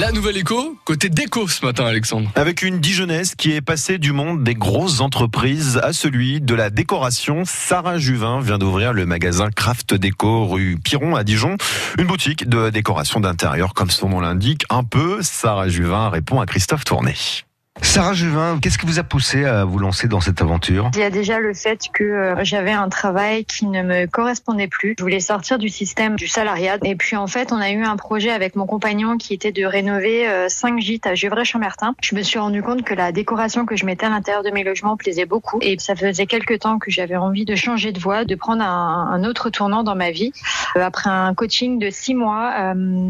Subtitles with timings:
[0.00, 2.30] La nouvelle écho, côté déco ce matin, Alexandre.
[2.34, 6.70] Avec une Dijonnaise qui est passée du monde des grosses entreprises à celui de la
[6.70, 7.42] décoration.
[7.44, 11.58] Sarah Juvin vient d'ouvrir le magasin Craft Déco rue Piron à Dijon.
[11.98, 15.18] Une boutique de décoration d'intérieur, comme son nom l'indique, un peu.
[15.20, 17.14] Sarah Juvin répond à Christophe Tourné.
[17.82, 20.90] Sarah Juvin, qu'est-ce qui vous a poussé à vous lancer dans cette aventure?
[20.94, 24.66] Il y a déjà le fait que euh, j'avais un travail qui ne me correspondait
[24.66, 24.96] plus.
[24.98, 26.78] Je voulais sortir du système du salariat.
[26.82, 29.64] Et puis en fait, on a eu un projet avec mon compagnon qui était de
[29.64, 31.94] rénover euh, cinq gîtes à Gevrey-Chambertin.
[32.02, 34.64] Je me suis rendu compte que la décoration que je mettais à l'intérieur de mes
[34.64, 35.58] logements plaisait beaucoup.
[35.62, 39.22] Et ça faisait quelques temps que j'avais envie de changer de voie, de prendre un,
[39.24, 40.32] autre tournant dans ma vie.
[40.76, 42.50] Euh, après un coaching de six mois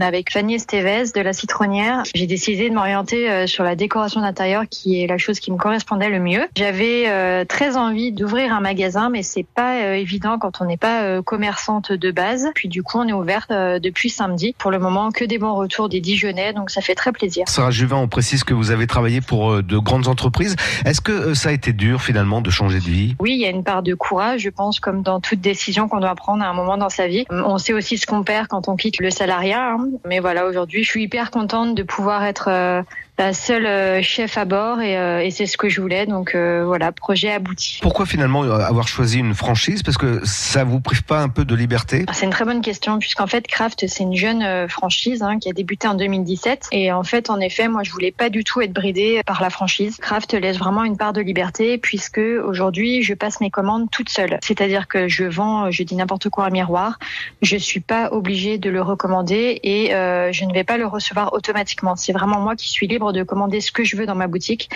[0.00, 5.02] avec Fanny Estevez de la Citronnière, j'ai décidé de m'orienter sur la décoration d'intérieur qui
[5.02, 6.46] est la chose qui me correspondait le mieux.
[6.56, 10.76] J'avais euh, très envie d'ouvrir un magasin, mais c'est pas euh, évident quand on n'est
[10.76, 12.48] pas euh, commerçante de base.
[12.54, 14.54] Puis du coup, on est ouverte depuis samedi.
[14.58, 17.44] Pour le moment, que des bons retours des Dijonais, donc ça fait très plaisir.
[17.48, 20.56] Sarah Juvin, on précise que vous avez travaillé pour de grandes entreprises.
[20.84, 23.16] Est-ce que ça a été dur finalement de changer de vie?
[23.18, 26.00] Oui, il y a une part de courage, je pense, comme dans toute décision qu'on
[26.00, 27.24] doit prendre à un moment dans sa vie.
[27.30, 29.72] On sait aussi ce qu'on perd quand on quitte le salariat.
[29.72, 29.88] Hein.
[30.06, 32.84] Mais voilà, aujourd'hui, je suis hyper contente de pouvoir être
[33.20, 36.06] la seule euh, chef à bord et, euh, et c'est ce que je voulais.
[36.06, 37.78] Donc euh, voilà, projet abouti.
[37.82, 39.82] Pourquoi finalement avoir choisi une franchise?
[39.82, 42.06] Parce que ça vous prive pas un peu de liberté?
[42.14, 45.52] C'est une très bonne question puisqu'en fait Kraft c'est une jeune franchise hein, qui a
[45.52, 48.72] débuté en 2017 et en fait en effet moi je voulais pas du tout être
[48.72, 49.98] bridée par la franchise.
[50.00, 54.38] Kraft laisse vraiment une part de liberté puisque aujourd'hui je passe mes commandes toute seule.
[54.42, 56.98] C'est-à-dire que je vends, je dis n'importe quoi un miroir,
[57.42, 61.34] je suis pas obligée de le recommander et euh, je ne vais pas le recevoir
[61.34, 61.96] automatiquement.
[61.96, 64.70] C'est vraiment moi qui suis libre de commander ce que je veux dans ma boutique.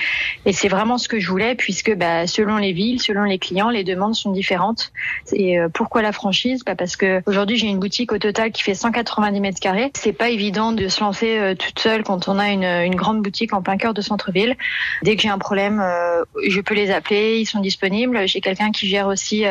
[0.47, 3.71] Et c'est vraiment ce que je voulais, puisque bah, selon les villes, selon les clients,
[3.71, 4.93] les demandes sont différentes.
[5.33, 6.63] Et euh, pourquoi la franchise?
[6.65, 9.91] Bah, Parce que aujourd'hui, j'ai une boutique au total qui fait 190 mètres carrés.
[9.95, 13.53] C'est pas évident de se lancer euh, toute seule quand on a une, grande boutique
[13.53, 14.57] en plein cœur de centre-ville.
[15.03, 18.27] Dès que j'ai un problème, euh, je peux les appeler, ils sont disponibles.
[18.27, 19.45] J'ai quelqu'un qui gère aussi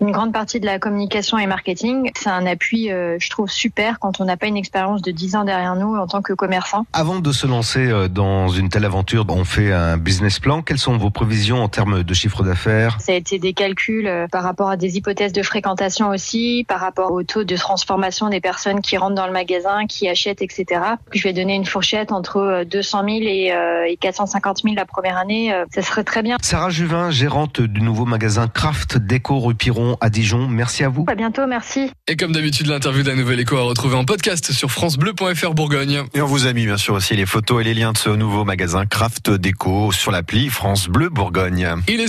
[0.00, 2.10] une grande partie de la communication et marketing.
[2.16, 5.44] C'est un appui, je trouve, super quand on n'a pas une expérience de 10 ans
[5.44, 6.86] derrière nous en tant que commerçant.
[6.92, 10.62] Avant de se lancer dans dans une telle aventure On fait un business plan.
[10.62, 12.96] Quelles sont vos prévisions en termes de chiffre d'affaires?
[13.00, 16.80] Ça a été des calculs euh, par rapport à des hypothèses de fréquentation aussi, par
[16.80, 20.80] rapport au taux de transformation des personnes qui rentrent dans le magasin, qui achètent, etc.
[21.12, 25.52] Je vais donner une fourchette entre 200 000 et 450 000 la première année.
[25.52, 26.36] Euh, ça serait très bien.
[26.40, 30.48] Sarah Juvin, gérante du nouveau magasin Craft Déco rue Piron à Dijon.
[30.48, 31.04] Merci à vous.
[31.08, 31.90] À bientôt, merci.
[32.08, 36.04] Et comme d'habitude, l'interview de la Nouvelle Éco à retrouver en podcast sur francebleu.fr Bourgogne.
[36.14, 38.13] Et on vous a mis bien sûr aussi les photos et les liens de ce
[38.16, 41.68] nouveau magasin Craft Déco sur l'appli France Bleu Bourgogne.